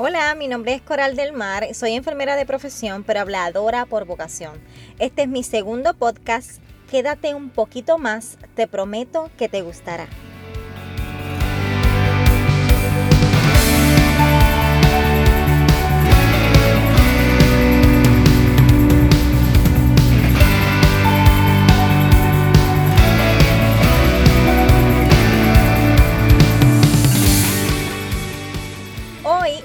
Hola, 0.00 0.32
mi 0.36 0.46
nombre 0.46 0.74
es 0.74 0.80
Coral 0.80 1.16
del 1.16 1.32
Mar, 1.32 1.74
soy 1.74 1.94
enfermera 1.94 2.36
de 2.36 2.46
profesión, 2.46 3.02
pero 3.02 3.18
habladora 3.18 3.84
por 3.84 4.04
vocación. 4.04 4.52
Este 5.00 5.22
es 5.22 5.28
mi 5.28 5.42
segundo 5.42 5.92
podcast. 5.92 6.62
Quédate 6.88 7.34
un 7.34 7.50
poquito 7.50 7.98
más, 7.98 8.38
te 8.54 8.68
prometo 8.68 9.28
que 9.36 9.48
te 9.48 9.62
gustará. 9.62 10.06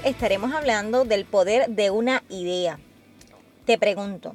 Estaremos 0.04 0.52
hablando 0.54 1.04
del 1.04 1.24
poder 1.24 1.68
de 1.68 1.90
una 1.90 2.22
idea. 2.28 2.78
Te 3.66 3.78
pregunto, 3.78 4.34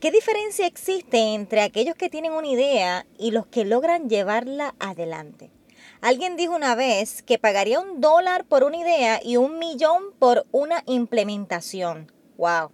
¿qué 0.00 0.10
diferencia 0.10 0.66
existe 0.66 1.34
entre 1.34 1.60
aquellos 1.62 1.94
que 1.94 2.10
tienen 2.10 2.32
una 2.32 2.48
idea 2.48 3.06
y 3.18 3.30
los 3.30 3.46
que 3.46 3.64
logran 3.64 4.08
llevarla 4.08 4.74
adelante? 4.78 5.50
Alguien 6.00 6.36
dijo 6.36 6.54
una 6.54 6.74
vez 6.74 7.22
que 7.22 7.38
pagaría 7.38 7.80
un 7.80 8.00
dólar 8.00 8.44
por 8.44 8.64
una 8.64 8.78
idea 8.78 9.20
y 9.22 9.36
un 9.36 9.58
millón 9.58 10.12
por 10.18 10.46
una 10.50 10.82
implementación. 10.86 12.10
¡Wow! 12.36 12.70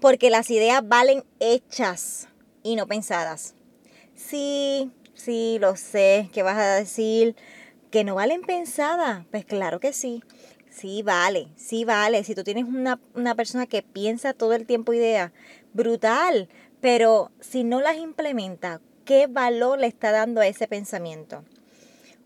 Porque 0.00 0.30
las 0.30 0.50
ideas 0.50 0.86
valen 0.86 1.24
hechas 1.40 2.28
y 2.62 2.76
no 2.76 2.86
pensadas. 2.86 3.54
Sí, 4.14 4.90
sí, 5.14 5.58
lo 5.60 5.76
sé. 5.76 6.30
¿Qué 6.32 6.42
vas 6.42 6.58
a 6.58 6.74
decir? 6.74 7.36
¿Que 7.90 8.04
no 8.04 8.14
valen 8.14 8.42
pensadas? 8.42 9.24
Pues 9.30 9.44
claro 9.44 9.80
que 9.80 9.92
sí. 9.92 10.22
Sí, 10.74 11.02
vale, 11.02 11.48
sí, 11.54 11.84
vale. 11.84 12.24
Si 12.24 12.34
tú 12.34 12.42
tienes 12.42 12.64
una, 12.64 13.34
persona 13.36 13.66
que 13.66 13.82
piensa 13.82 14.32
todo 14.32 14.54
el 14.54 14.66
tiempo 14.66 14.92
ideas, 14.92 15.30
brutal. 15.72 16.48
Pero 16.80 17.30
si 17.40 17.62
no 17.62 17.80
las 17.80 17.96
implementa, 17.96 18.80
¿qué 19.04 19.28
valor 19.28 19.78
le 19.78 19.86
está 19.86 20.10
dando 20.10 20.40
a 20.40 20.48
ese 20.48 20.66
pensamiento? 20.66 21.44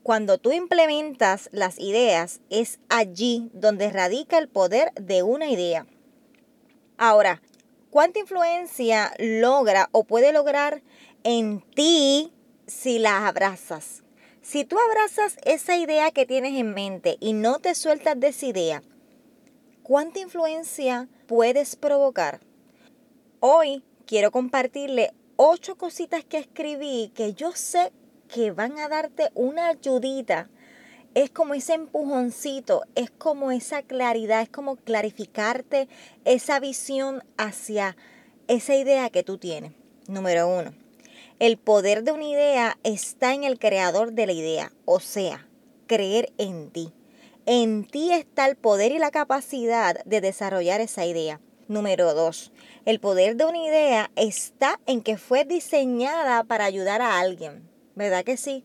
Cuando 0.02 0.38
tú 0.38 0.50
implementas 0.52 1.50
las 1.52 1.78
ideas, 1.78 2.40
es 2.48 2.78
allí 2.88 3.50
donde 3.52 3.90
radica 3.90 4.38
el 4.38 4.48
poder 4.48 4.92
de 4.94 5.22
una 5.22 5.50
idea. 5.50 5.86
Ahora, 6.96 7.42
¿cuánta 7.90 8.18
influencia 8.18 9.12
logra 9.18 9.90
o 9.92 10.04
puede 10.04 10.32
lograr 10.32 10.82
en 11.22 11.60
ti 11.74 12.32
si 12.66 12.98
las 12.98 13.24
abrazas? 13.24 14.02
Si 14.50 14.64
tú 14.64 14.78
abrazas 14.78 15.36
esa 15.44 15.76
idea 15.76 16.10
que 16.10 16.24
tienes 16.24 16.54
en 16.54 16.72
mente 16.72 17.18
y 17.20 17.34
no 17.34 17.58
te 17.58 17.74
sueltas 17.74 18.18
de 18.18 18.28
esa 18.28 18.46
idea, 18.46 18.82
¿cuánta 19.82 20.20
influencia 20.20 21.06
puedes 21.26 21.76
provocar? 21.76 22.40
Hoy 23.40 23.84
quiero 24.06 24.30
compartirle 24.30 25.12
ocho 25.36 25.76
cositas 25.76 26.24
que 26.24 26.38
escribí 26.38 27.12
que 27.14 27.34
yo 27.34 27.52
sé 27.52 27.92
que 28.26 28.50
van 28.50 28.78
a 28.78 28.88
darte 28.88 29.28
una 29.34 29.68
ayudita. 29.68 30.48
Es 31.12 31.28
como 31.28 31.52
ese 31.52 31.74
empujoncito, 31.74 32.84
es 32.94 33.10
como 33.10 33.52
esa 33.52 33.82
claridad, 33.82 34.40
es 34.40 34.48
como 34.48 34.76
clarificarte 34.76 35.90
esa 36.24 36.58
visión 36.58 37.22
hacia 37.36 37.98
esa 38.46 38.74
idea 38.74 39.10
que 39.10 39.22
tú 39.22 39.36
tienes. 39.36 39.72
Número 40.06 40.48
uno 40.48 40.87
el 41.38 41.56
poder 41.56 42.02
de 42.02 42.12
una 42.12 42.24
idea 42.24 42.78
está 42.82 43.32
en 43.32 43.44
el 43.44 43.58
creador 43.58 44.12
de 44.12 44.26
la 44.26 44.32
idea, 44.32 44.72
o 44.84 44.98
sea, 44.98 45.46
creer 45.86 46.32
en 46.36 46.70
ti. 46.70 46.92
En 47.46 47.84
ti 47.84 48.12
está 48.12 48.46
el 48.46 48.56
poder 48.56 48.92
y 48.92 48.98
la 48.98 49.10
capacidad 49.10 50.04
de 50.04 50.20
desarrollar 50.20 50.80
esa 50.80 51.06
idea. 51.06 51.40
Número 51.68 52.12
dos, 52.14 52.50
el 52.86 52.98
poder 52.98 53.36
de 53.36 53.44
una 53.44 53.58
idea 53.58 54.10
está 54.16 54.80
en 54.86 55.00
que 55.00 55.16
fue 55.16 55.44
diseñada 55.44 56.42
para 56.42 56.64
ayudar 56.64 57.02
a 57.02 57.20
alguien. 57.20 57.68
¿Verdad 57.94 58.24
que 58.24 58.36
sí? 58.36 58.64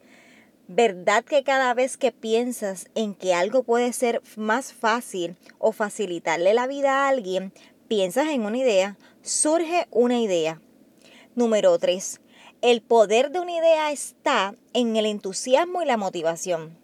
¿Verdad 0.67 1.23
que 1.23 1.43
cada 1.43 1.73
vez 1.73 1.97
que 1.97 2.11
piensas 2.11 2.87
en 2.95 3.13
que 3.13 3.33
algo 3.33 3.63
puede 3.63 3.93
ser 3.93 4.21
más 4.35 4.73
fácil 4.73 5.35
o 5.59 5.73
facilitarle 5.73 6.53
la 6.53 6.65
vida 6.65 7.05
a 7.05 7.09
alguien, 7.09 7.53
piensas 7.87 8.29
en 8.29 8.43
una 8.43 8.57
idea, 8.57 8.97
surge 9.21 9.87
una 9.91 10.19
idea? 10.19 10.59
Número 11.35 11.77
3. 11.77 12.21
El 12.63 12.81
poder 12.81 13.31
de 13.31 13.41
una 13.41 13.57
idea 13.57 13.91
está 13.91 14.55
en 14.71 14.95
el 14.95 15.05
entusiasmo 15.05 15.81
y 15.81 15.85
la 15.85 15.97
motivación. 15.97 16.79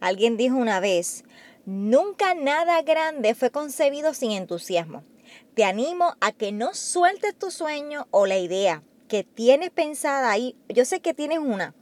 Alguien 0.00 0.38
dijo 0.38 0.56
una 0.56 0.80
vez, 0.80 1.22
nunca 1.66 2.32
nada 2.34 2.80
grande 2.80 3.34
fue 3.34 3.50
concebido 3.50 4.14
sin 4.14 4.30
entusiasmo. 4.30 5.04
Te 5.52 5.64
animo 5.64 6.14
a 6.22 6.32
que 6.32 6.50
no 6.50 6.72
sueltes 6.72 7.38
tu 7.38 7.50
sueño 7.50 8.06
o 8.10 8.24
la 8.24 8.38
idea 8.38 8.82
que 9.06 9.22
tienes 9.22 9.68
pensada 9.68 10.30
ahí. 10.30 10.56
Yo 10.70 10.86
sé 10.86 11.00
que 11.00 11.12
tienes 11.12 11.40
una. 11.40 11.74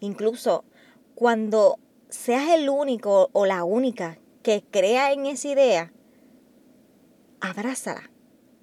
Incluso 0.00 0.64
cuando 1.14 1.78
seas 2.08 2.48
el 2.48 2.70
único 2.70 3.28
o 3.34 3.44
la 3.44 3.62
única 3.64 4.18
que 4.42 4.64
crea 4.70 5.12
en 5.12 5.26
esa 5.26 5.48
idea, 5.48 5.92
abrázala. 7.40 8.10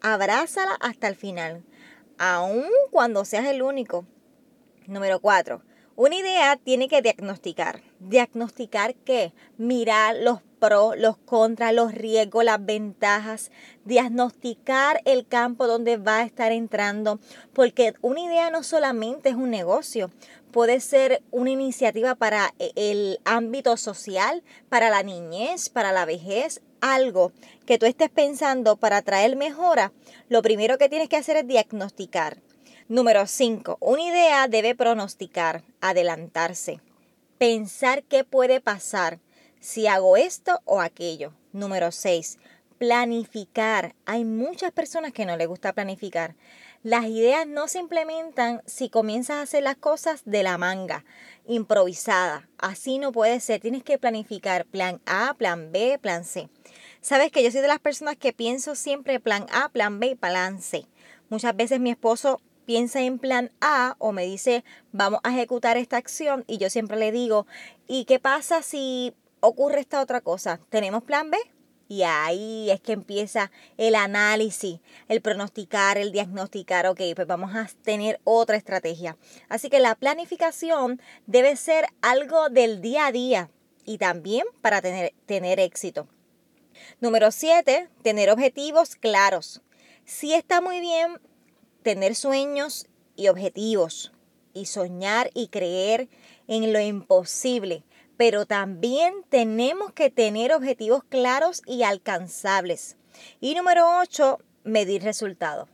Abrázala 0.02 0.76
hasta 0.82 1.08
el 1.08 1.16
final 1.16 1.64
aun 2.18 2.66
cuando 2.92 3.26
seas 3.26 3.46
el 3.46 3.62
único. 3.62 4.06
Número 4.88 5.20
cuatro, 5.20 5.62
una 5.98 6.18
idea 6.18 6.58
tiene 6.58 6.90
que 6.90 7.02
diagnosticar. 7.02 7.82
¿Diagnosticar 8.00 8.96
qué? 8.96 9.32
Mirar 9.58 10.18
los 10.20 10.42
pros, 10.60 10.98
los 10.98 11.18
contras, 11.18 11.74
los 11.74 11.94
riesgos, 11.94 12.44
las 12.44 12.64
ventajas. 12.66 13.50
Diagnosticar 13.86 15.02
el 15.06 15.26
campo 15.26 15.68
donde 15.68 15.96
va 15.96 16.20
a 16.20 16.24
estar 16.24 16.52
entrando. 16.52 17.20
Porque 17.54 17.94
una 18.02 18.20
idea 18.20 18.50
no 18.50 18.62
solamente 18.62 19.30
es 19.30 19.36
un 19.36 19.50
negocio, 19.50 20.12
puede 20.52 20.82
ser 20.82 21.22
una 21.32 21.52
iniciativa 21.52 22.16
para 22.16 22.54
el 22.60 23.20
ámbito 23.24 23.78
social, 23.78 24.44
para 24.68 24.90
la 24.90 25.02
niñez, 25.02 25.70
para 25.70 25.92
la 25.94 26.04
vejez, 26.04 26.62
algo 26.94 27.32
que 27.66 27.78
tú 27.80 27.86
estés 27.86 28.10
pensando 28.10 28.78
para 28.78 29.02
traer 29.02 29.36
mejora, 29.36 29.92
lo 30.30 30.42
primero 30.42 30.78
que 30.78 30.90
tienes 30.90 31.10
que 31.10 31.18
hacer 31.18 31.38
es 31.38 31.48
diagnosticar. 31.48 32.38
Número 32.88 33.26
5. 33.26 33.78
Una 33.80 34.04
idea 34.04 34.48
debe 34.48 34.76
pronosticar, 34.76 35.64
adelantarse, 35.82 36.82
pensar 37.40 38.04
qué 38.04 38.24
puede 38.24 38.62
pasar 38.62 39.20
si 39.60 39.88
hago 39.88 40.16
esto 40.16 40.62
o 40.66 40.80
aquello. 40.80 41.34
Número 41.52 41.92
6. 41.92 42.38
Planificar. 42.78 43.96
Hay 44.06 44.24
muchas 44.24 44.72
personas 44.72 45.12
que 45.12 45.26
no 45.26 45.38
les 45.38 45.48
gusta 45.48 45.74
planificar. 45.74 46.36
Las 46.84 47.06
ideas 47.06 47.48
no 47.48 47.68
se 47.68 47.80
implementan 47.80 48.62
si 48.68 48.90
comienzas 48.90 49.38
a 49.38 49.42
hacer 49.42 49.64
las 49.64 49.76
cosas 49.76 50.22
de 50.26 50.44
la 50.44 50.60
manga, 50.60 51.04
improvisada. 51.48 52.48
Así 52.60 53.00
no 53.00 53.12
puede 53.12 53.40
ser. 53.40 53.60
Tienes 53.60 53.82
que 53.82 53.98
planificar 53.98 54.66
plan 54.66 55.02
A, 55.08 55.34
plan 55.34 55.72
B, 55.72 55.98
plan 56.00 56.24
C. 56.26 56.48
Sabes 57.06 57.32
que 57.32 57.44
yo 57.44 57.52
soy 57.52 57.62
de 57.62 57.68
las 57.68 57.78
personas 57.78 58.18
que 58.18 58.34
pienso 58.34 58.74
siempre 58.74 59.20
plan 59.20 59.46
A, 59.52 59.70
plan 59.70 60.00
B 60.00 60.08
y 60.08 60.16
plan 60.16 60.60
C. 60.60 60.88
Muchas 61.30 61.56
veces 61.56 61.80
mi 61.80 61.92
esposo 61.92 62.42
piensa 62.66 63.00
en 63.00 63.20
plan 63.20 63.52
A 63.62 63.96
o 64.00 64.12
me 64.12 64.26
dice 64.26 64.64
vamos 64.92 65.20
a 65.22 65.30
ejecutar 65.30 65.78
esta 65.78 65.98
acción 65.98 66.44
y 66.48 66.58
yo 66.58 66.72
siempre 66.72 66.98
le 66.98 67.12
digo, 67.12 67.46
¿y 67.88 68.06
qué 68.06 68.18
pasa 68.18 68.64
si 68.64 69.14
ocurre 69.40 69.82
esta 69.82 70.02
otra 70.02 70.20
cosa? 70.20 70.60
¿Tenemos 70.70 71.04
plan 71.04 71.30
B? 71.30 71.38
Y 71.88 72.02
ahí 72.02 72.72
es 72.72 72.82
que 72.82 72.94
empieza 72.94 73.52
el 73.78 73.94
análisis, 73.94 74.80
el 75.08 75.22
pronosticar, 75.22 76.00
el 76.00 76.12
diagnosticar, 76.12 76.88
ok, 76.88 77.02
pues 77.16 77.28
vamos 77.28 77.54
a 77.54 77.70
tener 77.84 78.20
otra 78.24 78.58
estrategia. 78.58 79.16
Así 79.48 79.70
que 79.70 79.80
la 79.80 79.94
planificación 79.94 81.00
debe 81.28 81.56
ser 81.56 81.86
algo 82.02 82.50
del 82.50 82.82
día 82.82 83.06
a 83.06 83.12
día 83.12 83.52
y 83.84 84.00
también 84.00 84.48
para 84.64 84.82
tener, 84.82 85.14
tener 85.28 85.60
éxito. 85.60 86.08
Número 87.00 87.32
7, 87.32 87.90
tener 88.02 88.30
objetivos 88.30 88.96
claros. 88.96 89.62
Sí 90.06 90.34
está 90.34 90.62
muy 90.62 90.80
bien 90.80 91.20
tener 91.84 92.16
sueños 92.16 92.88
y 93.16 93.28
objetivos 93.28 94.12
y 94.54 94.66
soñar 94.66 95.30
y 95.34 95.50
creer 95.50 96.08
en 96.48 96.74
lo 96.74 96.80
imposible, 96.80 97.84
pero 98.18 98.46
también 98.46 99.14
tenemos 99.30 99.92
que 99.94 100.10
tener 100.10 100.54
objetivos 100.54 101.04
claros 101.04 101.62
y 101.66 101.84
alcanzables. 101.84 102.98
Y 103.40 103.56
número 103.56 104.00
8, 104.00 104.40
medir 104.64 105.04
resultados. 105.04 105.70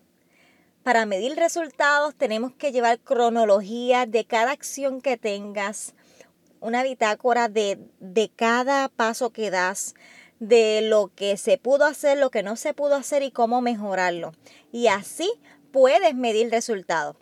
Para 0.83 1.05
medir 1.05 1.35
resultados 1.35 2.15
tenemos 2.15 2.53
que 2.53 2.71
llevar 2.71 2.99
cronología 2.99 4.07
de 4.07 4.25
cada 4.25 4.51
acción 4.51 4.99
que 5.01 5.15
tengas, 5.15 5.93
una 6.59 6.83
bitácora 6.83 7.49
de, 7.49 7.79
de 7.99 8.29
cada 8.29 8.89
paso 8.89 9.31
que 9.31 9.51
das, 9.51 9.93
de 10.41 10.81
lo 10.81 11.11
que 11.15 11.37
se 11.37 11.59
pudo 11.59 11.85
hacer, 11.85 12.17
lo 12.17 12.31
que 12.31 12.41
no 12.41 12.55
se 12.55 12.73
pudo 12.73 12.95
hacer 12.95 13.21
y 13.21 13.29
cómo 13.29 13.61
mejorarlo. 13.61 14.33
Y 14.71 14.87
así 14.87 15.31
puedes 15.71 16.15
medir 16.15 16.49
resultados. 16.49 17.15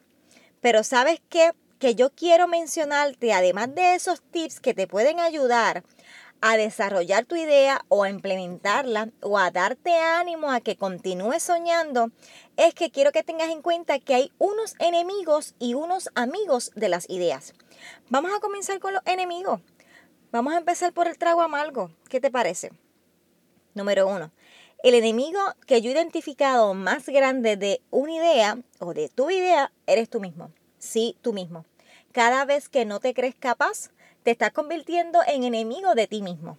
Pero 0.61 0.83
sabes 0.83 1.21
qué? 1.27 1.51
Que 1.79 1.95
yo 1.95 2.11
quiero 2.11 2.47
mencionarte, 2.47 3.33
además 3.33 3.75
de 3.75 3.95
esos 3.95 4.21
tips 4.21 4.61
que 4.61 4.73
te 4.73 4.87
pueden 4.87 5.19
ayudar 5.19 5.83
a 6.39 6.55
desarrollar 6.55 7.25
tu 7.25 7.35
idea 7.35 7.83
o 7.89 8.03
a 8.03 8.09
implementarla 8.09 9.09
o 9.21 9.37
a 9.37 9.51
darte 9.51 9.93
ánimo 9.97 10.49
a 10.49 10.61
que 10.61 10.77
continúes 10.77 11.43
soñando, 11.43 12.11
es 12.55 12.73
que 12.73 12.89
quiero 12.89 13.11
que 13.11 13.23
tengas 13.23 13.49
en 13.49 13.61
cuenta 13.61 13.99
que 13.99 14.15
hay 14.15 14.31
unos 14.37 14.75
enemigos 14.79 15.55
y 15.59 15.73
unos 15.73 16.09
amigos 16.15 16.71
de 16.75 16.87
las 16.87 17.09
ideas. 17.09 17.53
Vamos 18.09 18.31
a 18.33 18.39
comenzar 18.39 18.79
con 18.79 18.93
los 18.93 19.01
enemigos. 19.05 19.59
Vamos 20.31 20.53
a 20.53 20.57
empezar 20.57 20.93
por 20.93 21.07
el 21.09 21.17
trago 21.17 21.41
amargo. 21.41 21.91
¿Qué 22.07 22.21
te 22.21 22.31
parece? 22.31 22.71
Número 23.73 24.07
uno. 24.07 24.31
El 24.83 24.95
enemigo 24.95 25.39
que 25.67 25.81
yo 25.81 25.89
he 25.89 25.93
identificado 25.93 26.73
más 26.73 27.05
grande 27.07 27.57
de 27.57 27.81
una 27.91 28.13
idea 28.13 28.57
o 28.79 28.93
de 28.93 29.09
tu 29.09 29.29
idea 29.29 29.71
eres 29.87 30.09
tú 30.09 30.19
mismo. 30.19 30.51
Sí, 30.77 31.17
tú 31.21 31.33
mismo. 31.33 31.65
Cada 32.11 32.45
vez 32.45 32.69
que 32.69 32.85
no 32.85 32.99
te 32.99 33.13
crees 33.13 33.35
capaz, 33.35 33.91
te 34.23 34.31
estás 34.31 34.51
convirtiendo 34.51 35.19
en 35.27 35.43
enemigo 35.43 35.95
de 35.95 36.07
ti 36.07 36.21
mismo 36.21 36.57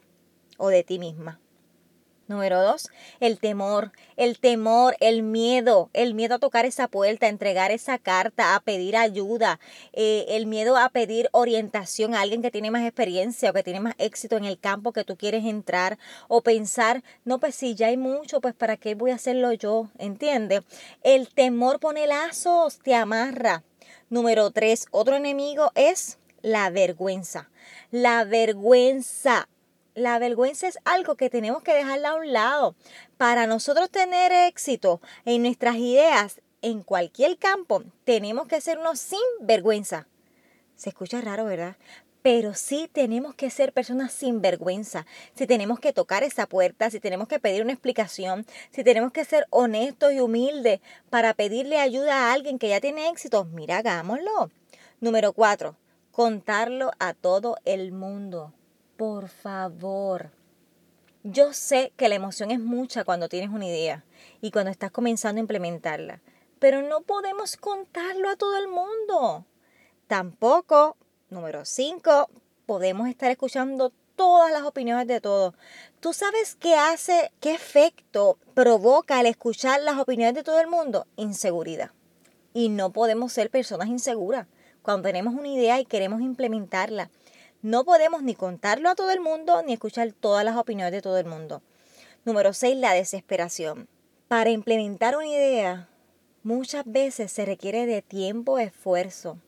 o 0.58 0.68
de 0.68 0.84
ti 0.84 0.98
misma. 0.98 1.40
Número 2.30 2.62
dos, 2.62 2.90
el 3.18 3.40
temor, 3.40 3.90
el 4.16 4.38
temor, 4.38 4.96
el 5.00 5.24
miedo, 5.24 5.90
el 5.94 6.14
miedo 6.14 6.36
a 6.36 6.38
tocar 6.38 6.64
esa 6.64 6.86
puerta, 6.86 7.26
a 7.26 7.28
entregar 7.28 7.72
esa 7.72 7.98
carta, 7.98 8.54
a 8.54 8.60
pedir 8.60 8.96
ayuda, 8.96 9.58
eh, 9.92 10.26
el 10.28 10.46
miedo 10.46 10.76
a 10.76 10.90
pedir 10.90 11.28
orientación 11.32 12.14
a 12.14 12.20
alguien 12.20 12.40
que 12.40 12.52
tiene 12.52 12.70
más 12.70 12.84
experiencia 12.84 13.50
o 13.50 13.52
que 13.52 13.64
tiene 13.64 13.80
más 13.80 13.96
éxito 13.98 14.36
en 14.36 14.44
el 14.44 14.60
campo 14.60 14.92
que 14.92 15.02
tú 15.02 15.16
quieres 15.16 15.44
entrar, 15.44 15.98
o 16.28 16.40
pensar, 16.40 17.02
no, 17.24 17.40
pues 17.40 17.56
si 17.56 17.74
ya 17.74 17.88
hay 17.88 17.96
mucho, 17.96 18.40
pues 18.40 18.54
para 18.54 18.76
qué 18.76 18.94
voy 18.94 19.10
a 19.10 19.16
hacerlo 19.16 19.52
yo, 19.52 19.88
¿entiendes? 19.98 20.62
El 21.02 21.30
temor 21.30 21.80
pone 21.80 22.06
lazos, 22.06 22.78
te 22.78 22.94
amarra. 22.94 23.64
Número 24.08 24.52
tres, 24.52 24.86
otro 24.92 25.16
enemigo 25.16 25.72
es 25.74 26.18
la 26.42 26.70
vergüenza. 26.70 27.50
La 27.90 28.22
vergüenza. 28.22 29.48
La 30.00 30.18
vergüenza 30.18 30.66
es 30.66 30.78
algo 30.86 31.14
que 31.16 31.28
tenemos 31.28 31.62
que 31.62 31.74
dejarla 31.74 32.08
a 32.08 32.14
un 32.14 32.32
lado. 32.32 32.74
Para 33.18 33.46
nosotros 33.46 33.90
tener 33.90 34.32
éxito 34.32 35.02
en 35.26 35.42
nuestras 35.42 35.76
ideas 35.76 36.40
en 36.62 36.82
cualquier 36.82 37.36
campo, 37.36 37.82
tenemos 38.04 38.46
que 38.46 38.62
ser 38.62 38.78
unos 38.78 38.98
sin 38.98 39.20
vergüenza. 39.42 40.06
Se 40.74 40.88
escucha 40.88 41.20
raro, 41.20 41.44
¿verdad? 41.44 41.76
Pero 42.22 42.54
sí 42.54 42.88
tenemos 42.90 43.34
que 43.34 43.50
ser 43.50 43.74
personas 43.74 44.10
sin 44.14 44.40
vergüenza. 44.40 45.04
Si 45.34 45.46
tenemos 45.46 45.80
que 45.80 45.92
tocar 45.92 46.22
esa 46.22 46.46
puerta, 46.46 46.88
si 46.88 46.98
tenemos 46.98 47.28
que 47.28 47.38
pedir 47.38 47.60
una 47.60 47.74
explicación, 47.74 48.46
si 48.70 48.82
tenemos 48.82 49.12
que 49.12 49.26
ser 49.26 49.46
honestos 49.50 50.14
y 50.14 50.20
humildes 50.20 50.80
para 51.10 51.34
pedirle 51.34 51.76
ayuda 51.76 52.14
a 52.14 52.32
alguien 52.32 52.58
que 52.58 52.70
ya 52.70 52.80
tiene 52.80 53.10
éxito, 53.10 53.44
mira, 53.44 53.76
hagámoslo. 53.76 54.50
Número 55.00 55.34
cuatro, 55.34 55.76
contarlo 56.10 56.90
a 56.98 57.12
todo 57.12 57.58
el 57.66 57.92
mundo. 57.92 58.54
Por 59.00 59.28
favor. 59.30 60.30
Yo 61.22 61.54
sé 61.54 61.90
que 61.96 62.10
la 62.10 62.16
emoción 62.16 62.50
es 62.50 62.60
mucha 62.60 63.02
cuando 63.02 63.30
tienes 63.30 63.48
una 63.48 63.64
idea 63.64 64.04
y 64.42 64.50
cuando 64.50 64.70
estás 64.70 64.90
comenzando 64.90 65.38
a 65.38 65.40
implementarla, 65.40 66.20
pero 66.58 66.82
no 66.82 67.00
podemos 67.00 67.56
contarlo 67.56 68.28
a 68.28 68.36
todo 68.36 68.58
el 68.58 68.68
mundo. 68.68 69.46
Tampoco, 70.06 70.98
número 71.30 71.64
5, 71.64 72.28
podemos 72.66 73.08
estar 73.08 73.30
escuchando 73.30 73.90
todas 74.16 74.52
las 74.52 74.64
opiniones 74.64 75.06
de 75.06 75.22
todos. 75.22 75.54
¿Tú 76.00 76.12
sabes 76.12 76.54
qué 76.56 76.74
hace, 76.74 77.32
qué 77.40 77.54
efecto 77.54 78.36
provoca 78.52 79.18
el 79.18 79.28
escuchar 79.28 79.80
las 79.80 79.96
opiniones 79.96 80.34
de 80.34 80.42
todo 80.42 80.60
el 80.60 80.66
mundo? 80.66 81.06
Inseguridad. 81.16 81.92
Y 82.52 82.68
no 82.68 82.92
podemos 82.92 83.32
ser 83.32 83.48
personas 83.48 83.88
inseguras 83.88 84.46
cuando 84.82 85.08
tenemos 85.08 85.32
una 85.32 85.48
idea 85.48 85.80
y 85.80 85.86
queremos 85.86 86.20
implementarla. 86.20 87.08
No 87.62 87.84
podemos 87.84 88.22
ni 88.22 88.34
contarlo 88.34 88.88
a 88.88 88.94
todo 88.94 89.10
el 89.10 89.20
mundo 89.20 89.62
ni 89.62 89.74
escuchar 89.74 90.12
todas 90.12 90.44
las 90.44 90.56
opiniones 90.56 90.92
de 90.92 91.02
todo 91.02 91.18
el 91.18 91.26
mundo. 91.26 91.62
Número 92.24 92.52
6, 92.52 92.76
la 92.76 92.94
desesperación. 92.94 93.88
Para 94.28 94.50
implementar 94.50 95.16
una 95.16 95.26
idea, 95.26 95.88
muchas 96.42 96.84
veces 96.86 97.30
se 97.32 97.44
requiere 97.44 97.86
de 97.86 98.02
tiempo, 98.02 98.58
esfuerzo. 98.58 99.38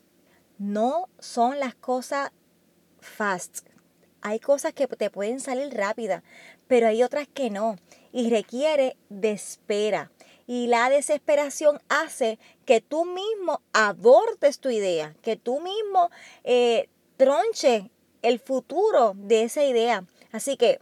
No 0.57 1.09
son 1.19 1.59
las 1.59 1.73
cosas 1.75 2.31
fast. 2.99 3.67
Hay 4.21 4.39
cosas 4.39 4.73
que 4.73 4.87
te 4.87 5.09
pueden 5.09 5.39
salir 5.39 5.73
rápidas, 5.73 6.23
pero 6.67 6.87
hay 6.87 7.03
otras 7.03 7.27
que 7.27 7.49
no. 7.49 7.77
Y 8.11 8.29
requiere 8.29 8.95
de 9.09 9.31
espera 9.31 10.11
y 10.45 10.67
la 10.67 10.89
desesperación 10.89 11.81
hace 11.89 12.37
que 12.65 12.81
tú 12.81 13.05
mismo 13.05 13.61
abortes 13.71 14.59
tu 14.59 14.69
idea, 14.69 15.15
que 15.21 15.35
tú 15.35 15.59
mismo 15.59 16.09
eh, 16.43 16.89
el 18.23 18.39
futuro 18.39 19.13
de 19.15 19.43
esa 19.43 19.63
idea. 19.63 20.05
Así 20.31 20.57
que, 20.57 20.79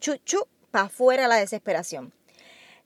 chuchu, 0.00 0.46
para 0.72 0.86
afuera 0.86 1.28
la 1.28 1.36
desesperación 1.36 2.12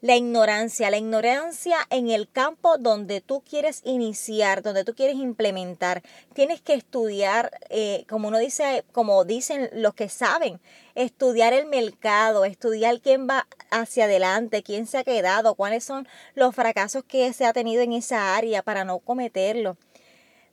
la 0.02 0.16
ignorancia, 0.16 0.90
la 0.90 0.96
ignorancia 0.96 1.76
en 1.88 2.10
el 2.10 2.28
campo 2.28 2.76
donde 2.76 3.20
tú 3.20 3.40
quieres 3.48 3.82
iniciar, 3.84 4.60
donde 4.60 4.84
tú 4.84 4.94
quieres 4.94 5.14
implementar. 5.14 6.02
Tienes 6.34 6.60
que 6.60 6.74
estudiar, 6.74 7.52
eh, 7.70 8.04
como 8.08 8.26
uno 8.26 8.38
dice, 8.38 8.84
como 8.90 9.24
dicen 9.24 9.70
los 9.72 9.94
que 9.94 10.08
saben, 10.08 10.60
estudiar 10.96 11.52
el 11.52 11.66
mercado, 11.66 12.44
estudiar 12.44 13.00
quién 13.00 13.28
va 13.28 13.46
hacia 13.70 14.06
adelante, 14.06 14.64
quién 14.64 14.88
se 14.88 14.98
ha 14.98 15.04
quedado, 15.04 15.54
cuáles 15.54 15.84
son 15.84 16.08
los 16.34 16.52
fracasos 16.52 17.04
que 17.04 17.32
se 17.32 17.46
ha 17.46 17.52
tenido 17.52 17.82
en 17.82 17.92
esa 17.92 18.34
área 18.34 18.62
para 18.62 18.84
no 18.84 18.98
cometerlo. 18.98 19.76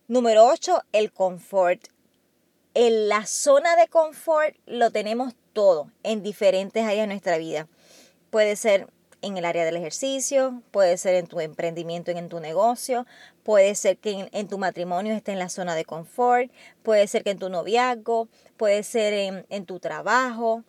Número 0.08 0.46
8, 0.46 0.84
el 0.92 1.12
confort. 1.12 1.88
En 2.82 3.10
la 3.10 3.26
zona 3.26 3.76
de 3.76 3.90
confort 3.90 4.56
lo 4.66 4.90
tenemos 4.90 5.34
todo 5.52 5.92
en 6.02 6.24
diferentes 6.24 6.82
áreas 6.82 7.04
de 7.04 7.08
nuestra 7.08 7.38
vida. 7.38 7.68
Puede 8.30 8.56
ser 8.56 8.88
en 9.22 9.38
el 9.38 9.44
área 9.44 9.66
del 9.66 9.76
ejercicio, 9.76 10.64
puede 10.72 10.98
ser 10.98 11.16
en 11.16 11.28
tu 11.28 11.42
emprendimiento, 11.42 12.12
en 12.12 12.30
tu 12.30 12.40
negocio, 12.40 13.06
puede 13.44 13.76
ser 13.76 13.98
que 13.98 14.30
en, 14.32 14.48
tu 14.48 14.58
matrimonio 14.58 15.14
esté 15.14 15.34
en 15.34 15.40
la 15.40 15.50
zona 15.50 15.76
de 15.76 15.84
confort, 15.84 16.50
puede 16.82 17.06
ser 17.08 17.26
que 17.26 17.32
en 17.32 17.40
tu 17.40 17.50
noviazgo, 17.50 18.30
puede 18.56 18.84
ser 18.84 19.12
en, 19.12 19.46
en 19.50 19.66
tu 19.66 19.82
trabajo. 19.82 20.64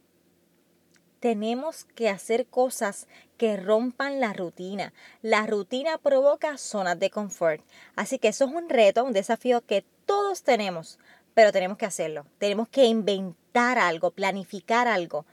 Tenemos 1.20 1.84
que 1.94 2.08
hacer 2.08 2.46
cosas 2.46 3.06
que 3.36 3.56
rompan 3.56 4.18
la 4.18 4.32
rutina. 4.32 4.92
La 5.22 5.46
rutina 5.46 5.96
provoca 5.98 6.58
zonas 6.58 6.98
de 6.98 7.10
confort. 7.10 7.62
Así 7.94 8.18
que 8.18 8.28
eso 8.28 8.46
es 8.46 8.50
un 8.50 8.68
reto, 8.68 9.04
un 9.04 9.12
desafío 9.12 9.60
que 9.60 9.84
todos 10.06 10.42
tenemos, 10.42 10.98
pero 11.34 11.52
tenemos 11.52 11.78
que 11.78 11.86
hacerlo. 11.86 12.26
Tenemos 12.38 12.68
que 12.68 12.84
inventar 12.84 13.78
algo, 13.78 14.10
planificar 14.10 14.88
algo 14.88 15.26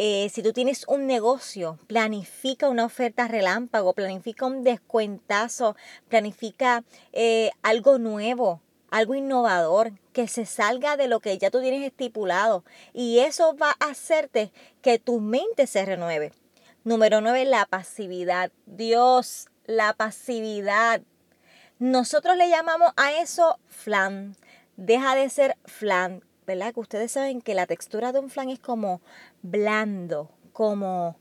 eh, 0.00 0.30
si 0.32 0.44
tú 0.44 0.52
tienes 0.52 0.84
un 0.86 1.08
negocio, 1.08 1.76
planifica 1.88 2.68
una 2.68 2.84
oferta 2.84 3.26
relámpago, 3.26 3.94
planifica 3.94 4.46
un 4.46 4.62
descuentazo, 4.62 5.74
planifica 6.08 6.84
eh, 7.12 7.50
algo 7.62 7.98
nuevo, 7.98 8.62
algo 8.92 9.16
innovador, 9.16 9.90
que 10.12 10.28
se 10.28 10.46
salga 10.46 10.96
de 10.96 11.08
lo 11.08 11.18
que 11.18 11.36
ya 11.36 11.50
tú 11.50 11.60
tienes 11.60 11.82
estipulado. 11.82 12.64
Y 12.92 13.18
eso 13.18 13.56
va 13.56 13.74
a 13.80 13.90
hacerte 13.90 14.52
que 14.82 15.00
tu 15.00 15.18
mente 15.18 15.66
se 15.66 15.84
renueve. 15.84 16.32
Número 16.84 17.20
nueve, 17.20 17.44
la 17.44 17.66
pasividad. 17.66 18.52
Dios, 18.66 19.48
la 19.66 19.94
pasividad. 19.94 21.02
Nosotros 21.80 22.36
le 22.36 22.48
llamamos 22.48 22.92
a 22.96 23.14
eso 23.14 23.58
flan. 23.66 24.36
Deja 24.78 25.14
de 25.16 25.28
ser 25.28 25.58
flan. 25.66 26.22
¿verdad? 26.48 26.72
Que 26.72 26.80
ustedes 26.80 27.12
saben 27.12 27.42
que 27.42 27.54
la 27.54 27.66
textura 27.66 28.10
de 28.10 28.20
un 28.20 28.30
flan 28.30 28.48
es 28.48 28.58
como 28.58 29.02
blando, 29.42 30.30
como, 30.54 31.16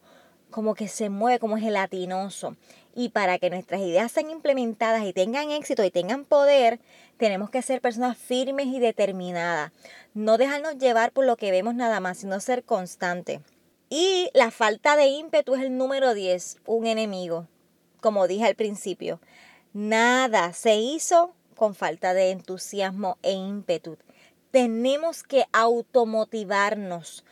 como 0.49 0.73
que 0.73 0.87
se 0.87 1.09
mueve, 1.09 1.37
como 1.37 1.57
gelatinoso. 1.57 2.55
Y 2.95 3.09
para 3.09 3.37
que 3.37 3.49
nuestras 3.49 3.81
ideas 3.81 4.09
sean 4.09 4.29
implementadas 4.29 5.03
y 5.03 5.11
tengan 5.11 5.51
éxito 5.51 5.83
y 5.83 5.91
tengan 5.91 6.23
poder, 6.23 6.79
tenemos 7.17 7.49
que 7.49 7.61
ser 7.61 7.81
personas 7.81 8.17
firmes 8.17 8.67
y 8.67 8.79
determinadas. 8.79 9.73
No 10.13 10.37
dejarnos 10.37 10.77
llevar 10.77 11.11
por 11.11 11.25
lo 11.25 11.35
que 11.35 11.51
vemos 11.51 11.75
nada 11.75 11.99
más, 11.99 12.19
sino 12.19 12.39
ser 12.39 12.63
constante. 12.63 13.41
Y 13.89 14.29
la 14.33 14.49
falta 14.49 14.95
de 14.95 15.07
ímpetu 15.07 15.55
es 15.55 15.61
el 15.63 15.75
número 15.75 16.13
10, 16.13 16.59
un 16.65 16.87
enemigo. 16.87 17.47
Como 17.99 18.27
dije 18.27 18.45
al 18.45 18.55
principio, 18.55 19.19
nada 19.73 20.53
se 20.53 20.77
hizo 20.77 21.33
con 21.57 21.75
falta 21.75 22.13
de 22.13 22.31
entusiasmo 22.31 23.17
e 23.21 23.33
ímpetu 23.33 23.97
tenemos 24.51 25.23
que 25.23 25.45
automotivarnos. 25.51 27.25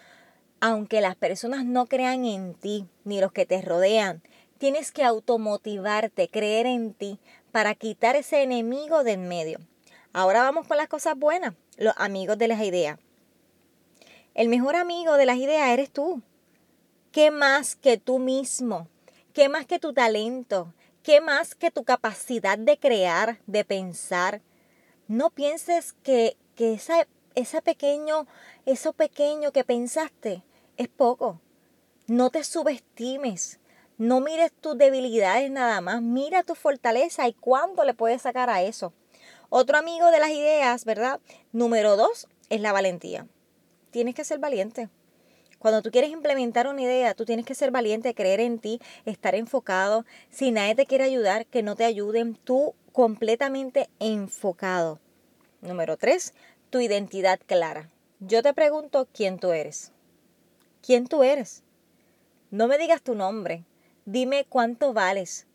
Aunque 0.60 1.02
las 1.02 1.16
personas 1.16 1.66
no 1.66 1.86
crean 1.86 2.26
en 2.26 2.54
ti, 2.54 2.86
ni 3.04 3.20
los 3.20 3.32
que 3.32 3.46
te 3.46 3.62
rodean, 3.62 4.22
tienes 4.58 4.92
que 4.92 5.04
automotivarte, 5.04 6.28
creer 6.28 6.66
en 6.66 6.94
ti, 6.94 7.20
para 7.52 7.76
quitar 7.76 8.16
ese 8.16 8.44
enemigo 8.44 9.04
de 9.04 9.14
en 9.14 9.28
medio. 9.28 9.60
Ahora 10.14 10.44
vamos 10.44 10.68
con 10.68 10.78
las 10.78 10.88
cosas 10.88 11.18
buenas, 11.18 11.54
los 11.78 11.94
amigos 11.98 12.38
de 12.38 12.48
las 12.48 12.62
ideas. 12.62 13.00
El 14.34 14.50
mejor 14.50 14.76
amigo 14.76 15.16
de 15.16 15.26
las 15.26 15.38
ideas 15.38 15.70
eres 15.70 15.92
tú. 15.92 16.22
¿Qué 17.12 17.32
más 17.32 17.76
que 17.76 17.98
tú 17.98 18.20
mismo? 18.20 18.88
¿Qué 19.34 19.50
más 19.50 19.66
que 19.66 19.80
tu 19.80 19.94
talento? 19.94 20.74
¿Qué 21.06 21.22
más 21.22 21.54
que 21.54 21.70
tu 21.70 21.84
capacidad 21.84 22.58
de 22.58 22.80
crear, 22.80 23.38
de 23.46 23.64
pensar? 23.64 24.42
No 25.08 25.30
pienses 25.30 25.94
que, 26.02 26.36
que 26.56 26.74
esa 27.36 27.62
pequeño, 27.62 28.26
eso 28.66 28.92
pequeño 28.92 29.52
que 29.52 29.64
pensaste 29.64 30.42
es 30.78 30.88
poco. 30.88 31.40
No 32.08 32.32
te 32.32 32.44
subestimes. 32.44 33.60
No 34.00 34.20
mires 34.20 34.52
tus 34.52 34.80
debilidades 34.80 35.52
nada 35.52 35.80
más, 35.80 36.02
mira 36.02 36.42
tu 36.42 36.56
fortaleza 36.56 37.28
y 37.28 37.34
cuánto 37.34 37.84
le 37.84 37.94
puedes 37.94 38.24
sacar 38.24 38.50
a 38.50 38.64
eso. 38.64 38.92
Otro 39.50 39.78
amigo 39.78 40.10
de 40.10 40.20
las 40.20 40.32
ideas, 40.32 40.86
¿verdad? 40.86 41.20
Número 41.52 41.98
dos 41.98 42.28
es 42.50 42.62
la 42.62 42.72
valentía. 42.72 43.28
Tienes 43.92 44.16
que 44.16 44.26
ser 44.26 44.40
valiente. 44.40 44.90
Cuando 45.60 45.82
tú 45.82 45.92
quieres 45.92 46.12
implementar 46.12 46.68
una 46.68 46.82
idea, 46.82 47.14
tú 47.14 47.26
tienes 47.26 47.46
que 47.46 47.56
ser 47.56 47.72
valiente, 47.72 48.14
creer 48.14 48.40
en 48.40 48.60
ti, 48.60 48.80
estar 49.06 49.36
enfocado. 49.36 50.06
Si 50.30 50.52
nadie 50.52 50.76
te 50.76 50.86
quiere 50.86 51.04
ayudar, 51.04 51.46
que 51.46 51.64
no 51.64 51.76
te 51.76 51.86
ayuden, 51.86 52.36
tú 52.36 52.76
completamente 52.92 53.90
enfocado. 54.00 55.00
Número 55.62 55.98
tres, 55.98 56.34
tu 56.70 56.80
identidad 56.80 57.40
clara. 57.46 57.90
Yo 58.20 58.44
te 58.44 58.54
pregunto 58.54 59.08
quién 59.14 59.40
tú 59.40 59.52
eres. 59.52 59.92
¿Quién 60.82 61.08
tú 61.08 61.24
eres? 61.24 61.64
No 62.52 62.68
me 62.68 62.78
digas 62.78 63.02
tu 63.02 63.16
nombre, 63.16 63.66
Dime 64.08 64.46
cuánto 64.48 64.94
vales, 64.94 65.48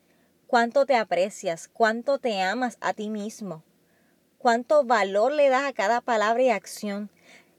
cuánto 0.49 0.85
te 0.85 0.97
aprecias, 0.97 1.69
cuánto 1.73 2.19
te 2.19 2.43
amas 2.43 2.79
a 2.81 2.95
ti 2.95 3.09
mismo, 3.09 3.63
cuánto 4.39 4.83
valor 4.83 5.31
le 5.31 5.49
das 5.49 5.69
a 5.69 5.73
cada 5.73 6.01
palabra 6.01 6.43
y 6.43 6.51
acción. 6.51 7.11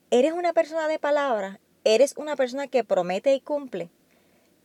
¿Eres 0.10 0.34
una 0.34 0.52
persona 0.52 0.90
de 0.90 1.00
palabra? 1.00 1.62
¿Eres 1.84 2.14
una 2.18 2.36
persona 2.36 2.68
que 2.68 2.84
promete 2.84 3.34
y 3.34 3.42
cumple? 3.42 3.90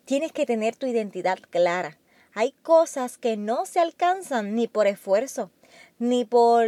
Tienes 0.04 0.32
que 0.32 0.44
tener 0.44 0.76
tu 0.76 0.87
identidad 0.87 1.38
clara. 1.50 1.99
Hay 2.35 2.52
cosas 2.62 3.16
que 3.16 3.38
no 3.38 3.64
se 3.64 3.80
alcanzan 3.80 4.54
ni 4.54 4.68
por 4.68 4.87
esfuerzo, 4.87 5.50
ni 5.99 6.26
por 6.26 6.66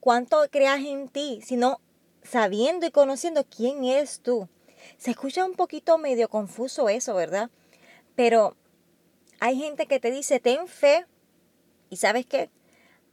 cuánto 0.00 0.38
creas 0.50 0.80
en 0.80 1.08
ti, 1.08 1.40
sino 1.44 1.80
sabiendo 2.24 2.86
y 2.86 2.90
conociendo 2.90 3.44
quién 3.44 3.84
eres 3.84 4.20
tú. 4.20 4.48
Se 4.98 5.12
escucha 5.12 5.44
un 5.44 5.54
poquito 5.54 5.98
medio 5.98 6.28
confuso 6.28 6.88
eso, 6.88 7.14
¿verdad? 7.14 7.50
Pero 8.16 8.56
hay 9.38 9.56
gente 9.58 9.86
que 9.86 10.00
te 10.00 10.10
dice, 10.10 10.40
ten 10.40 10.66
fe. 10.66 11.06
¿Y 11.90 11.98
sabes 11.98 12.26
qué? 12.26 12.50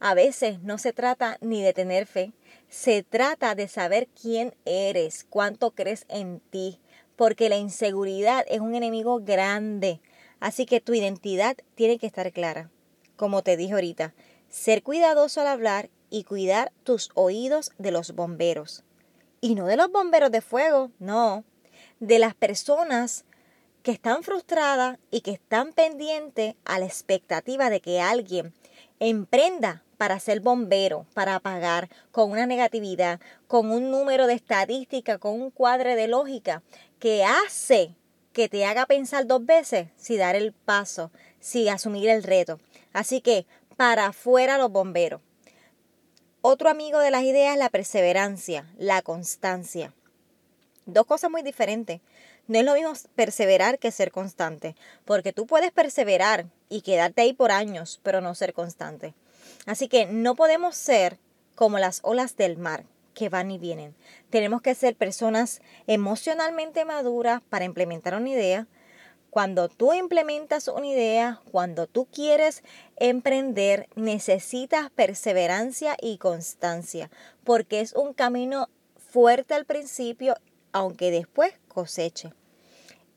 A 0.06 0.12
veces 0.12 0.60
no 0.60 0.76
se 0.76 0.92
trata 0.92 1.38
ni 1.40 1.62
de 1.62 1.72
tener 1.72 2.04
fe, 2.04 2.34
se 2.68 3.02
trata 3.02 3.54
de 3.54 3.68
saber 3.68 4.06
quién 4.08 4.54
eres, 4.66 5.24
cuánto 5.24 5.70
crees 5.70 6.04
en 6.10 6.40
ti, 6.40 6.78
porque 7.16 7.48
la 7.48 7.56
inseguridad 7.56 8.44
es 8.50 8.60
un 8.60 8.74
enemigo 8.74 9.20
grande. 9.20 10.02
Así 10.40 10.66
que 10.66 10.82
tu 10.82 10.92
identidad 10.92 11.56
tiene 11.74 11.98
que 11.98 12.06
estar 12.06 12.30
clara. 12.32 12.70
Como 13.16 13.42
te 13.42 13.56
dije 13.56 13.72
ahorita, 13.72 14.12
ser 14.50 14.82
cuidadoso 14.82 15.40
al 15.40 15.46
hablar 15.46 15.88
y 16.10 16.24
cuidar 16.24 16.70
tus 16.82 17.08
oídos 17.14 17.72
de 17.78 17.90
los 17.90 18.14
bomberos. 18.14 18.84
Y 19.40 19.54
no 19.54 19.64
de 19.64 19.78
los 19.78 19.90
bomberos 19.90 20.30
de 20.30 20.42
fuego, 20.42 20.90
no, 20.98 21.44
de 21.98 22.18
las 22.18 22.34
personas 22.34 23.24
que 23.82 23.92
están 23.92 24.22
frustradas 24.22 24.98
y 25.10 25.22
que 25.22 25.30
están 25.30 25.72
pendientes 25.72 26.56
a 26.66 26.78
la 26.78 26.84
expectativa 26.84 27.70
de 27.70 27.80
que 27.80 28.02
alguien 28.02 28.52
emprenda 29.00 29.83
para 29.94 30.20
ser 30.20 30.40
bombero, 30.40 31.06
para 31.14 31.36
apagar, 31.36 31.88
con 32.10 32.30
una 32.30 32.46
negatividad, 32.46 33.20
con 33.46 33.70
un 33.70 33.90
número 33.90 34.26
de 34.26 34.34
estadística, 34.34 35.18
con 35.18 35.40
un 35.40 35.50
cuadro 35.50 35.94
de 35.94 36.08
lógica 36.08 36.62
que 36.98 37.24
hace 37.24 37.94
que 38.32 38.48
te 38.48 38.66
haga 38.66 38.84
pensar 38.86 39.26
dos 39.26 39.46
veces 39.46 39.88
si 39.96 40.16
dar 40.16 40.36
el 40.36 40.52
paso, 40.52 41.10
si 41.40 41.68
asumir 41.68 42.08
el 42.08 42.22
reto. 42.22 42.60
Así 42.92 43.20
que 43.20 43.46
para 43.76 44.06
afuera 44.06 44.58
los 44.58 44.70
bomberos. 44.70 45.20
Otro 46.42 46.68
amigo 46.68 46.98
de 46.98 47.10
las 47.10 47.22
ideas 47.22 47.54
es 47.54 47.58
la 47.58 47.70
perseverancia, 47.70 48.66
la 48.76 49.00
constancia. 49.00 49.94
Dos 50.84 51.06
cosas 51.06 51.30
muy 51.30 51.42
diferentes. 51.42 52.00
No 52.46 52.58
es 52.58 52.64
lo 52.66 52.74
mismo 52.74 52.92
perseverar 53.14 53.78
que 53.78 53.90
ser 53.90 54.10
constante, 54.10 54.76
porque 55.06 55.32
tú 55.32 55.46
puedes 55.46 55.72
perseverar 55.72 56.44
y 56.68 56.82
quedarte 56.82 57.22
ahí 57.22 57.32
por 57.32 57.50
años, 57.50 58.00
pero 58.02 58.20
no 58.20 58.34
ser 58.34 58.52
constante. 58.52 59.14
Así 59.66 59.88
que 59.88 60.06
no 60.06 60.34
podemos 60.34 60.76
ser 60.76 61.18
como 61.54 61.78
las 61.78 62.00
olas 62.02 62.36
del 62.36 62.56
mar 62.56 62.84
que 63.14 63.28
van 63.28 63.50
y 63.50 63.58
vienen. 63.58 63.94
Tenemos 64.30 64.60
que 64.60 64.74
ser 64.74 64.96
personas 64.96 65.62
emocionalmente 65.86 66.84
maduras 66.84 67.40
para 67.48 67.64
implementar 67.64 68.14
una 68.14 68.30
idea. 68.30 68.66
Cuando 69.30 69.68
tú 69.68 69.92
implementas 69.92 70.68
una 70.68 70.86
idea, 70.86 71.40
cuando 71.50 71.86
tú 71.86 72.06
quieres 72.06 72.62
emprender, 72.96 73.88
necesitas 73.96 74.90
perseverancia 74.90 75.96
y 76.00 76.18
constancia, 76.18 77.10
porque 77.42 77.80
es 77.80 77.94
un 77.94 78.12
camino 78.12 78.68
fuerte 78.96 79.54
al 79.54 79.64
principio 79.64 80.36
aunque 80.72 81.10
después 81.10 81.54
coseche. 81.68 82.32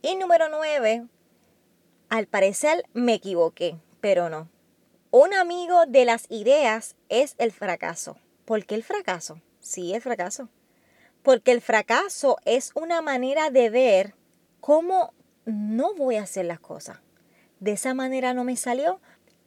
Y 0.02 0.16
número 0.16 0.48
nueve, 0.50 1.06
al 2.10 2.28
parecer 2.28 2.86
me 2.94 3.16
equivoqué, 3.16 3.78
pero 4.00 4.30
no. 4.30 4.48
Un 5.12 5.34
amigo 5.34 5.86
de 5.86 6.04
las 6.04 6.26
ideas 6.30 6.96
es 7.08 7.36
el 7.38 7.54
fracaso. 7.54 8.18
¿Por 8.44 8.66
qué 8.66 8.76
el 8.76 8.84
fracaso? 8.84 9.42
Sí, 9.62 9.94
el 9.94 10.02
fracaso. 10.02 10.50
Porque 11.24 11.52
el 11.54 11.62
fracaso 11.62 12.38
es 12.44 12.72
una 12.76 13.02
manera 13.02 13.50
de 13.50 13.70
ver 13.70 14.16
cómo 14.60 15.14
no 15.46 15.94
voy 15.96 16.18
a 16.18 16.24
hacer 16.24 16.46
las 16.46 16.60
cosas. 16.60 17.00
De 17.62 17.72
esa 17.72 17.94
manera 17.94 18.34
no 18.34 18.44
me 18.44 18.58
salió, 18.58 19.00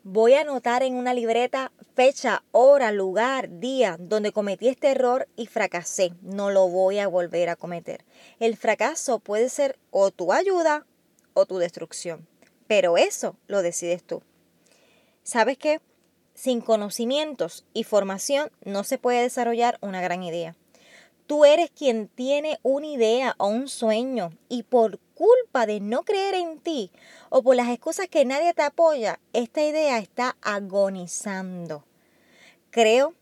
Voy 0.03 0.33
a 0.33 0.41
anotar 0.41 0.83
en 0.83 0.95
una 0.95 1.13
libreta 1.13 1.73
fecha, 1.95 2.43
hora, 2.53 2.91
lugar, 2.91 3.61
día 3.61 3.99
donde 4.01 4.33
cometí 4.33 4.69
este 4.69 4.91
error 4.93 5.29
y 5.37 5.47
fracasé. 5.47 6.15
No 6.23 6.51
lo 6.51 6.71
voy 6.71 6.99
a 6.99 7.07
volver 7.07 7.51
a 7.51 7.57
cometer. 7.57 8.07
El 8.39 8.57
fracaso 8.57 9.19
puede 9.19 9.51
ser 9.51 9.79
o 9.91 10.11
tu 10.11 10.33
ayuda 10.33 10.87
o 11.35 11.45
tu 11.45 11.59
destrucción. 11.59 12.27
Pero 12.67 12.97
eso 12.97 13.37
lo 13.47 13.61
decides 13.61 14.03
tú. 14.03 14.23
¿Sabes 15.23 15.59
qué? 15.59 15.81
Sin 16.35 16.61
conocimientos 16.61 17.65
y 17.75 17.85
formación 17.85 18.51
no 18.65 18.85
se 18.85 18.99
puede 18.99 19.23
desarrollar 19.23 19.79
una 19.81 20.01
gran 20.01 20.23
idea. 20.23 20.57
Tú 21.27 21.45
eres 21.45 21.71
quien 21.71 22.09
tiene 22.09 22.59
una 22.63 22.87
idea 22.87 23.35
o 23.39 23.47
un 23.47 23.69
sueño 23.69 24.33
y 24.49 24.65
por 24.65 24.99
culpa 25.15 25.67
de 25.67 25.79
no 25.79 26.03
creer 26.03 26.35
en 26.35 26.59
ti 26.59 26.91
o 27.29 27.43
por 27.43 27.55
las 27.55 27.69
excusas 27.69 28.09
que 28.09 28.25
nadie 28.25 28.55
te 28.55 28.63
apoya, 28.63 29.21
esta 29.33 29.63
idea 29.63 29.99
está 29.99 30.37
agonizando. 30.43 31.85
Creo 32.71 33.15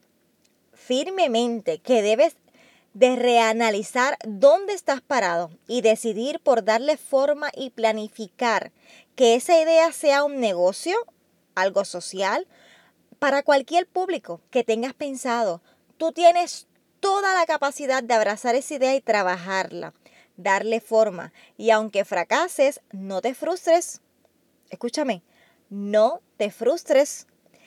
firmemente 0.73 1.81
que 1.81 2.01
debes 2.01 2.37
de 2.95 3.17
reanalizar 3.17 4.17
dónde 4.27 4.73
estás 4.73 5.01
parado 5.01 5.51
y 5.67 5.83
decidir 5.83 6.41
por 6.41 6.65
darle 6.65 6.97
forma 6.97 7.51
y 7.55 7.71
planificar 7.71 8.73
que 9.17 9.35
esa 9.35 9.61
idea 9.61 9.93
sea 9.93 10.25
un 10.25 10.41
negocio, 10.41 10.97
algo 11.61 11.85
social, 11.85 12.47
para 13.19 13.43
cualquier 13.43 13.87
público 13.87 14.41
que 14.51 14.65
tengas 14.65 14.95
pensado. 14.95 15.61
Tú 15.97 16.13
tienes 16.13 16.67
toda 17.01 17.35
la 17.35 17.47
capacidad 17.47 18.03
de 18.03 18.15
abrazar 18.15 18.55
esa 18.55 18.75
idea 18.75 18.95
y 18.95 19.01
trabajarla, 19.01 19.95
darle 20.37 20.81
forma. 20.81 21.33
Y 21.57 21.71
aunque 21.71 22.05
fracases, 22.05 22.81
no 22.93 23.21
te 23.21 23.35
frustres. 23.35 24.01
Escúchame, 24.71 25.23
no 25.71 26.21
te 26.37 26.51
frustres. 26.51 27.27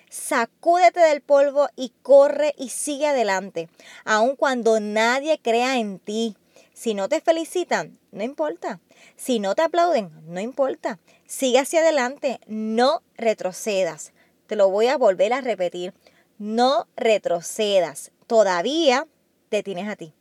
Sacúdete 0.09 0.99
del 0.99 1.21
polvo 1.21 1.69
y 1.77 1.93
corre 2.01 2.53
y 2.57 2.69
sigue 2.69 3.07
adelante, 3.07 3.69
aun 4.03 4.35
cuando 4.35 4.79
nadie 4.81 5.39
crea 5.41 5.77
en 5.77 5.99
ti. 5.99 6.35
Si 6.81 6.95
no 6.95 7.07
te 7.09 7.21
felicitan, 7.21 7.99
no 8.11 8.23
importa. 8.23 8.79
Si 9.15 9.37
no 9.37 9.53
te 9.53 9.61
aplauden, 9.61 10.09
no 10.25 10.39
importa. 10.39 10.97
Sigue 11.27 11.59
hacia 11.59 11.81
adelante, 11.81 12.39
no 12.47 13.03
retrocedas. 13.17 14.13
Te 14.47 14.55
lo 14.55 14.67
voy 14.67 14.87
a 14.87 14.97
volver 14.97 15.31
a 15.31 15.41
repetir. 15.41 15.93
No 16.39 16.87
retrocedas. 16.95 18.11
Todavía 18.25 19.05
te 19.49 19.61
tienes 19.61 19.87
a 19.89 19.95
ti. 19.95 20.15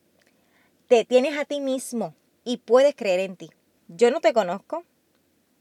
Te 0.86 1.06
tienes 1.06 1.38
a 1.38 1.46
ti 1.46 1.62
mismo 1.62 2.14
y 2.44 2.58
puedes 2.58 2.94
creer 2.94 3.20
en 3.20 3.36
ti. 3.36 3.48
Yo 3.88 4.10
no 4.10 4.20
te 4.20 4.34
conozco, 4.34 4.84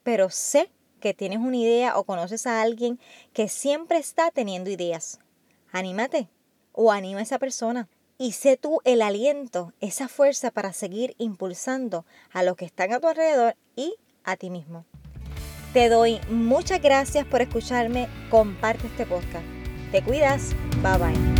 pero 0.03 0.29
sé 0.29 0.69
que 0.99 1.13
tienes 1.13 1.39
una 1.39 1.55
idea 1.55 1.97
o 1.97 2.03
conoces 2.03 2.45
a 2.45 2.61
alguien 2.61 2.99
que 3.31 3.47
siempre 3.47 3.99
está 3.99 4.31
teniendo 4.31 4.69
ideas. 4.69 5.21
Anímate 5.71 6.27
o 6.73 6.91
anima 6.91 7.21
a 7.21 7.23
esa 7.23 7.39
persona 7.39 7.87
y 8.19 8.33
sé 8.33 8.57
tú 8.57 8.81
el 8.83 9.01
aliento, 9.01 9.73
esa 9.79 10.07
fuerza 10.07 10.51
para 10.51 10.73
seguir 10.73 11.15
impulsando 11.17 12.05
a 12.31 12.43
los 12.43 12.55
que 12.57 12.65
están 12.65 12.93
a 12.93 12.99
tu 12.99 13.07
alrededor 13.07 13.55
y 13.75 13.95
a 14.25 14.35
ti 14.35 14.51
mismo. 14.51 14.85
Te 15.73 15.87
doy 15.87 16.19
muchas 16.29 16.81
gracias 16.81 17.25
por 17.25 17.41
escucharme. 17.41 18.09
Comparte 18.29 18.87
este 18.87 19.05
podcast. 19.05 19.45
Te 19.91 20.03
cuidas. 20.03 20.53
Bye 20.83 20.97
bye. 20.97 21.39